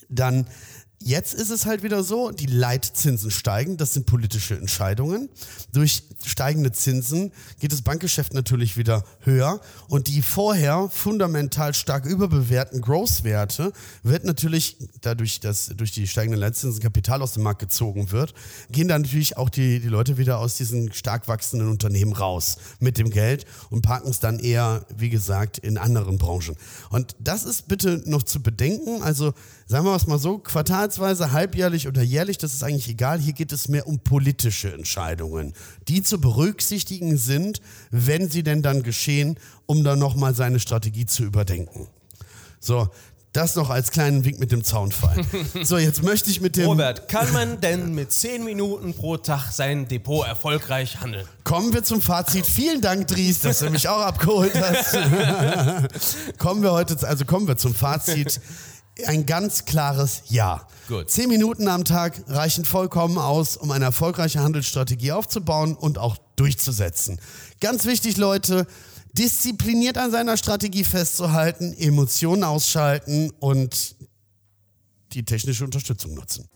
dann 0.09 0.47
Jetzt 0.99 1.35
ist 1.35 1.51
es 1.51 1.67
halt 1.67 1.83
wieder 1.83 2.03
so, 2.03 2.31
die 2.31 2.47
Leitzinsen 2.47 3.31
steigen, 3.31 3.77
das 3.77 3.93
sind 3.93 4.07
politische 4.07 4.57
Entscheidungen. 4.57 5.29
Durch 5.73 6.03
steigende 6.25 6.73
Zinsen 6.73 7.33
geht 7.61 7.71
das 7.71 7.83
Bankgeschäft 7.83 8.33
natürlich 8.33 8.79
wieder 8.79 9.05
höher 9.21 9.61
und 9.89 10.09
die 10.09 10.23
vorher 10.23 10.89
fundamental 10.91 11.75
stark 11.75 12.07
überbewerteten 12.07 12.81
Growth-Werte 12.81 13.73
wird 14.03 14.25
natürlich 14.25 14.79
dadurch, 15.03 15.39
dass 15.41 15.67
durch 15.77 15.93
die 15.93 16.09
steigenden 16.09 16.41
Leitzinsen 16.41 16.83
Kapital 16.83 17.21
aus 17.21 17.35
dem 17.35 17.43
Markt 17.43 17.61
gezogen 17.61 18.11
wird, 18.11 18.33
gehen 18.71 18.89
dann 18.89 19.03
natürlich 19.03 19.37
auch 19.37 19.51
die, 19.51 19.81
die 19.81 19.89
Leute 19.89 20.17
wieder 20.17 20.39
aus 20.39 20.57
diesen 20.57 20.93
stark 20.95 21.29
wachsenden 21.29 21.69
Unternehmen 21.69 22.15
raus 22.15 22.57
mit 22.81 22.97
dem 22.97 23.11
Geld 23.11 23.45
und 23.69 23.83
parken 23.83 24.11
es 24.11 24.19
dann 24.19 24.39
eher, 24.39 24.87
wie 24.97 25.11
gesagt, 25.11 25.59
in 25.59 25.77
anderen 25.77 26.17
Branchen. 26.17 26.57
Und 26.89 27.15
das 27.21 27.45
ist 27.45 27.69
bitte 27.69 28.03
noch 28.07 28.23
zu 28.23 28.43
bedenken. 28.43 29.03
Also 29.03 29.35
sagen 29.67 29.85
wir 29.85 29.95
es 29.95 30.07
mal 30.07 30.19
so, 30.19 30.39
quartalsweise, 30.39 31.33
halbjährlich 31.33 31.89
oder 31.89 32.03
jährlich, 32.03 32.39
das 32.39 32.55
ist 32.55 32.63
eigentlich 32.63 32.89
egal. 32.89 33.19
Hier 33.21 33.33
geht 33.33 33.53
es 33.53 33.69
mehr 33.69 33.87
um 33.87 33.99
politische 33.99 34.73
Entscheidungen, 34.73 35.53
die 35.89 36.03
zu 36.03 36.21
berücksichtigen 36.21 37.17
sind, 37.17 37.61
wenn 37.91 38.31
sie 38.31 38.43
denn 38.43 38.63
dann 38.63 38.83
geschehen, 38.83 39.39
um 39.67 39.83
dann 39.85 39.99
nochmal 39.99 40.35
seine 40.35 40.61
Strategie 40.61 41.07
zu 41.07 41.25
überdenken. 41.25 41.89
So, 42.61 42.89
Das 43.33 43.55
noch 43.55 43.69
als 43.69 43.91
kleinen 43.91 44.25
Wink 44.25 44.39
mit 44.39 44.51
dem 44.51 44.65
Zaunfall. 44.65 45.17
so, 45.63 45.77
jetzt 45.77 46.03
möchte 46.03 46.31
ich 46.31 46.41
mit 46.41 46.57
dem. 46.57 46.69
Robert, 46.69 47.07
kann 47.07 47.31
man 47.35 47.61
denn 47.61 47.95
mit 47.95 48.11
10 48.11 48.45
Minuten 48.45 48.95
pro 48.95 49.19
Tag 49.19 49.53
sein 49.53 49.87
Depot 49.89 50.27
erfolgreich 50.27 51.03
handeln? 51.03 51.29
Kommen 51.45 51.75
wir 51.75 51.85
zum 51.85 52.01
Fazit. 52.01 52.47
Vielen 52.47 52.81
Dank, 52.81 53.09
Dries, 53.09 53.41
dass 53.41 53.59
du 53.59 53.69
mich 53.69 53.89
auch 53.91 54.01
abgeholt 54.01 54.55
hast. 54.55 54.97
kommen 56.39 56.63
wir 56.63 56.73
heute, 56.73 56.97
also 57.07 57.27
kommen 57.27 57.47
wir 57.47 57.59
zum 57.59 57.75
Fazit. 57.75 58.41
Ein 59.05 59.27
ganz 59.27 59.65
klares 59.67 60.23
Ja. 60.29 60.67
Gut. 60.89 61.11
Zehn 61.11 61.29
Minuten 61.29 61.69
am 61.69 61.85
Tag 61.85 62.23
reichen 62.29 62.65
vollkommen 62.65 63.19
aus, 63.19 63.57
um 63.57 63.71
eine 63.73 63.85
erfolgreiche 63.87 64.41
Handelsstrategie 64.41 65.13
aufzubauen 65.13 65.75
und 65.75 65.99
auch 65.99 66.17
durchzusetzen. 66.37 67.21
Ganz 67.61 67.85
wichtig, 67.87 68.17
Leute, 68.17 68.67
diszipliniert 69.13 69.99
an 69.99 70.11
seiner 70.13 70.37
Strategie 70.37 70.85
festzuhalten, 70.85 71.75
Emotionen 71.79 72.45
ausschalten 72.45 73.31
und 73.41 73.97
die 75.13 75.25
technische 75.25 75.65
Unterstützung 75.65 76.15
nutzen. 76.15 76.49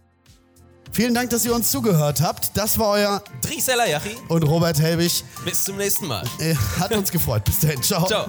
Vielen 0.93 1.15
Dank, 1.15 1.31
dass 1.31 1.45
ihr 1.45 1.55
uns 1.55 1.71
zugehört 1.71 2.21
habt. 2.21 2.57
Das 2.57 2.79
war 2.79 2.89
euer 2.91 3.23
Dries 3.43 3.69
Elayachi, 3.69 4.17
und 4.29 4.43
Robert 4.43 4.79
Helbig. 4.81 5.25
bis 5.45 5.65
zum 5.65 5.77
nächsten 5.77 6.07
Mal. 6.07 6.25
Äh, 6.39 6.55
Hat 6.79 6.93
uns 6.93 7.11
gefreut. 7.11 7.45
Bis 7.45 7.61
dahin. 7.61 7.83
Ciao. 7.83 8.07
Ciao. 8.07 8.27